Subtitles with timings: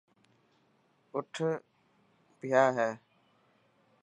[1.17, 1.33] اَٺ
[2.39, 2.89] ڀيا هي.